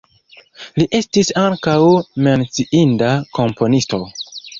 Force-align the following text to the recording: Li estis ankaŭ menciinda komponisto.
Li 0.77 0.85
estis 0.99 1.27
ankaŭ 1.41 1.75
menciinda 2.29 3.11
komponisto. 3.39 4.01